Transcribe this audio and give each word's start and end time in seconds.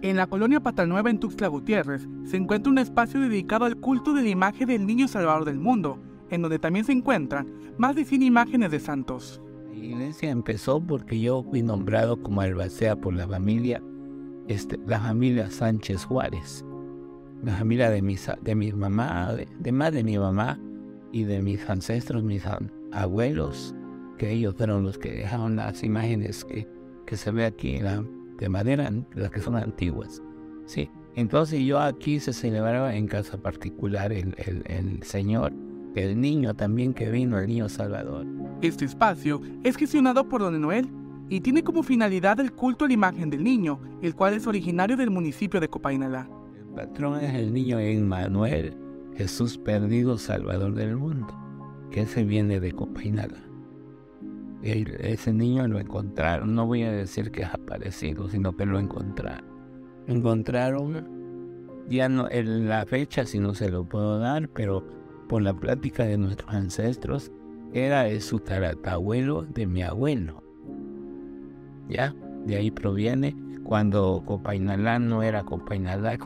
En 0.00 0.16
la 0.16 0.28
colonia 0.28 0.60
Patanueva 0.60 1.10
en 1.10 1.18
Tuxtla 1.18 1.48
Gutiérrez 1.48 2.06
se 2.24 2.36
encuentra 2.36 2.70
un 2.70 2.78
espacio 2.78 3.20
dedicado 3.20 3.64
al 3.64 3.76
culto 3.76 4.14
de 4.14 4.22
la 4.22 4.28
imagen 4.28 4.68
del 4.68 4.86
Niño 4.86 5.08
Salvador 5.08 5.44
del 5.44 5.58
Mundo, 5.58 5.98
en 6.30 6.40
donde 6.40 6.60
también 6.60 6.84
se 6.84 6.92
encuentran 6.92 7.48
más 7.78 7.96
de 7.96 8.04
100 8.04 8.22
imágenes 8.22 8.70
de 8.70 8.78
santos. 8.78 9.42
La 9.72 9.84
iglesia 9.84 10.30
empezó 10.30 10.80
porque 10.80 11.18
yo 11.18 11.42
fui 11.42 11.62
nombrado 11.62 12.22
como 12.22 12.42
albacea 12.42 12.94
por 12.94 13.12
la 13.12 13.26
familia, 13.26 13.82
este, 14.46 14.78
la 14.86 15.00
familia 15.00 15.50
Sánchez 15.50 16.04
Juárez, 16.04 16.64
la 17.42 17.56
familia 17.56 17.90
de, 17.90 18.00
mis, 18.00 18.30
de 18.40 18.54
mi 18.54 18.70
mamá, 18.72 19.34
de, 19.34 19.72
más 19.72 19.92
de 19.92 20.04
mi 20.04 20.16
mamá 20.16 20.60
y 21.10 21.24
de 21.24 21.42
mis 21.42 21.68
ancestros, 21.68 22.22
mis 22.22 22.44
abuelos, 22.92 23.74
que 24.16 24.30
ellos 24.30 24.54
fueron 24.56 24.84
los 24.84 24.96
que 24.96 25.10
dejaron 25.10 25.56
las 25.56 25.82
imágenes 25.82 26.44
que, 26.44 26.68
que 27.04 27.16
se 27.16 27.32
ve 27.32 27.46
aquí 27.46 27.80
la, 27.80 28.04
de 28.38 28.48
madera, 28.48 28.90
las 29.14 29.30
que 29.30 29.40
son 29.40 29.56
antiguas. 29.56 30.22
Sí. 30.66 30.90
Entonces 31.14 31.60
yo 31.64 31.80
aquí 31.80 32.20
se 32.20 32.32
celebraba 32.32 32.94
en 32.94 33.08
casa 33.08 33.38
particular 33.38 34.12
el, 34.12 34.34
el, 34.38 34.62
el 34.66 35.02
Señor, 35.02 35.52
el 35.96 36.20
niño 36.20 36.54
también 36.54 36.94
que 36.94 37.10
vino, 37.10 37.38
el 37.38 37.48
niño 37.48 37.68
Salvador. 37.68 38.26
Este 38.62 38.84
espacio 38.84 39.40
es 39.64 39.76
gestionado 39.76 40.28
por 40.28 40.40
Don 40.40 40.60
Noel 40.60 40.88
y 41.28 41.40
tiene 41.40 41.64
como 41.64 41.82
finalidad 41.82 42.38
el 42.40 42.52
culto 42.52 42.84
a 42.84 42.88
la 42.88 42.94
imagen 42.94 43.30
del 43.30 43.42
niño, 43.42 43.80
el 44.00 44.14
cual 44.14 44.34
es 44.34 44.46
originario 44.46 44.96
del 44.96 45.10
municipio 45.10 45.60
de 45.60 45.68
Copainalá. 45.68 46.28
El 46.56 46.66
patrón 46.74 47.18
es 47.20 47.34
el 47.34 47.52
niño 47.52 47.80
Emmanuel, 47.80 48.76
Jesús 49.16 49.58
perdido, 49.58 50.18
Salvador 50.18 50.74
del 50.74 50.96
mundo, 50.96 51.34
que 51.90 52.02
ese 52.02 52.22
viene 52.22 52.60
de 52.60 52.72
Copainalá 52.72 53.47
ese 54.72 55.32
niño 55.32 55.66
lo 55.68 55.78
encontraron, 55.78 56.54
no 56.54 56.66
voy 56.66 56.82
a 56.82 56.92
decir 56.92 57.30
que 57.30 57.42
es 57.42 57.52
aparecido, 57.52 58.28
sino 58.28 58.56
que 58.56 58.66
lo 58.66 58.78
encontraron. 58.78 59.44
Encontraron, 60.06 61.06
ya 61.88 62.08
no, 62.08 62.28
en 62.30 62.68
la 62.68 62.86
fecha 62.86 63.26
si 63.26 63.38
no 63.38 63.54
se 63.54 63.70
lo 63.70 63.84
puedo 63.84 64.18
dar, 64.18 64.48
pero 64.48 64.84
por 65.28 65.42
la 65.42 65.54
plática 65.54 66.04
de 66.04 66.18
nuestros 66.18 66.52
ancestros, 66.52 67.30
era 67.72 68.08
su 68.20 68.40
taratabuelo 68.40 69.42
de 69.42 69.66
mi 69.66 69.82
abuelo. 69.82 70.42
¿Ya? 71.88 72.14
De 72.46 72.56
ahí 72.56 72.70
proviene 72.70 73.36
cuando 73.64 74.22
Copainalá 74.24 74.98
no 74.98 75.22
era 75.22 75.44
Copainalá, 75.44 76.16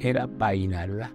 era 0.00 0.26
Painalá. 0.26 1.12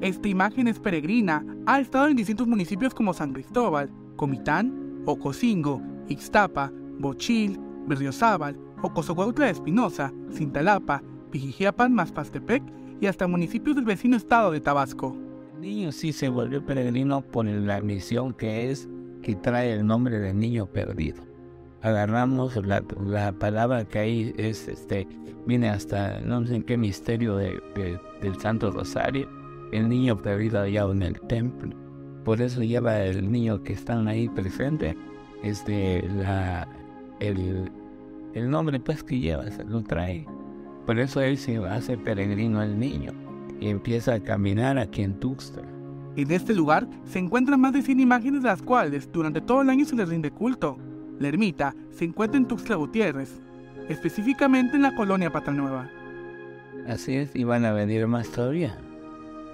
Esta 0.00 0.28
imagen 0.28 0.68
es 0.68 0.78
peregrina, 0.78 1.44
ha 1.66 1.80
estado 1.80 2.08
en 2.08 2.16
distintos 2.16 2.46
municipios 2.46 2.94
como 2.94 3.14
San 3.14 3.32
Cristóbal, 3.32 3.90
Comitán, 4.16 5.02
Ocosingo, 5.06 5.80
Ixtapa, 6.08 6.70
Bochil, 6.98 7.58
Berriozábal, 7.86 8.58
Ocosocuautla 8.82 9.46
de 9.46 9.52
Espinosa, 9.52 10.12
Cintalapa, 10.32 11.02
Pijijiapan, 11.30 11.92
Mazpastepec 11.92 12.62
y 13.00 13.06
hasta 13.06 13.26
municipios 13.26 13.76
del 13.76 13.84
vecino 13.84 14.16
estado 14.16 14.50
de 14.50 14.60
Tabasco. 14.60 15.16
El 15.54 15.60
niño 15.60 15.92
sí 15.92 16.12
se 16.12 16.28
volvió 16.28 16.64
peregrino 16.64 17.22
por 17.22 17.46
la 17.46 17.80
misión 17.80 18.34
que 18.34 18.70
es 18.70 18.88
que 19.22 19.34
trae 19.34 19.72
el 19.72 19.86
nombre 19.86 20.18
del 20.18 20.38
niño 20.38 20.66
perdido. 20.66 21.22
Agarramos 21.82 22.56
la, 22.56 23.32
palabra 23.32 23.84
que 23.84 23.98
ahí 23.98 24.34
es, 24.36 24.68
este, 24.68 25.06
viene 25.46 25.68
hasta 25.68 26.20
no 26.20 26.46
sé 26.46 26.56
en 26.56 26.62
qué 26.62 26.76
misterio 26.76 27.36
de, 27.36 27.60
del 28.20 28.40
Santo 28.40 28.70
Rosario, 28.70 29.28
el 29.72 29.88
niño 29.88 30.16
perdido 30.20 30.60
allá 30.60 30.84
en 30.84 31.02
el 31.02 31.20
templo. 31.22 31.74
Por 32.24 32.40
eso 32.40 32.62
lleva 32.62 33.02
el 33.02 33.30
niño 33.30 33.62
que 33.62 33.74
están 33.74 34.08
ahí 34.08 34.28
presente 34.28 34.96
este, 35.42 36.08
la, 36.08 36.68
el, 37.20 37.70
el 38.34 38.50
nombre 38.50 38.80
pues 38.80 39.02
que 39.02 39.18
lleva, 39.18 39.50
se 39.50 39.64
lo 39.64 39.82
trae. 39.82 40.26
Por 40.86 40.98
eso 40.98 41.20
él 41.20 41.38
se 41.38 41.56
hace 41.58 41.96
peregrino 41.96 42.60
al 42.60 42.78
niño 42.78 43.12
y 43.60 43.68
empieza 43.68 44.14
a 44.14 44.20
caminar 44.20 44.78
aquí 44.78 45.02
en 45.02 45.18
Tuxtla. 45.18 45.62
En 46.16 46.30
este 46.30 46.54
lugar 46.54 46.86
se 47.04 47.18
encuentran 47.18 47.60
más 47.60 47.72
de 47.72 47.82
100 47.82 48.00
imágenes 48.00 48.42
de 48.42 48.48
las 48.48 48.62
cuales 48.62 49.10
durante 49.10 49.40
todo 49.40 49.62
el 49.62 49.70
año 49.70 49.84
se 49.84 49.96
les 49.96 50.08
rinde 50.08 50.30
culto. 50.30 50.78
La 51.18 51.28
ermita 51.28 51.74
se 51.90 52.04
encuentra 52.04 52.38
en 52.38 52.46
Tuxtla 52.46 52.76
Gutiérrez, 52.76 53.40
específicamente 53.88 54.76
en 54.76 54.82
la 54.82 54.94
colonia 54.94 55.32
Patanueva. 55.32 55.90
Así 56.86 57.16
es, 57.16 57.34
y 57.34 57.44
van 57.44 57.64
a 57.64 57.72
venir 57.72 58.06
más 58.06 58.28
todavía, 58.28 58.78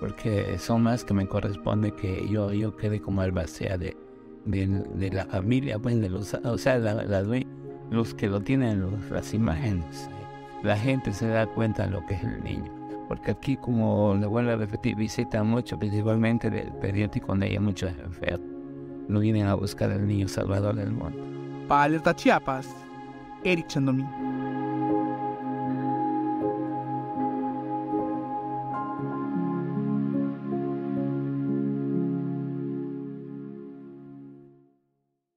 porque 0.00 0.58
son 0.58 0.82
más 0.82 1.04
que 1.04 1.14
me 1.14 1.26
corresponde 1.26 1.92
que 1.92 2.28
yo, 2.28 2.52
yo 2.52 2.76
quede 2.76 3.00
como 3.00 3.20
albacea 3.20 3.78
de, 3.78 3.96
de, 4.44 5.10
la 5.12 5.24
familia, 5.26 5.78
pues 5.78 6.00
de 6.00 6.08
los, 6.08 6.34
o 6.34 6.58
sea, 6.58 6.78
los 7.90 8.14
que 8.14 8.28
lo 8.28 8.40
tienen 8.40 9.00
las 9.10 9.34
imágenes. 9.34 10.08
La 10.62 10.76
gente 10.76 11.12
se 11.12 11.26
da 11.28 11.46
cuenta 11.46 11.86
de 11.86 11.90
lo 11.90 12.04
que 12.06 12.14
es 12.14 12.24
el 12.24 12.42
niño. 12.44 12.70
Porque 13.08 13.32
aquí, 13.32 13.56
como 13.56 14.14
le 14.14 14.26
vuelvo 14.26 14.52
a 14.52 14.56
repetir, 14.56 14.94
visita 14.94 15.42
mucho, 15.42 15.78
principalmente 15.78 16.48
del 16.48 16.72
periódico 16.74 17.28
donde 17.28 17.48
hay 17.48 17.58
muchos 17.58 17.90
enfermos. 17.98 18.48
No 19.08 19.18
vienen 19.18 19.46
a 19.46 19.54
buscar 19.54 19.90
al 19.90 20.06
niño 20.06 20.28
salvador 20.28 20.76
del 20.76 20.92
mundo. 20.92 21.18
Para 21.66 22.14
Chiapas, 22.14 22.68
Eric 23.42 23.66
Chandomín. 23.66 24.29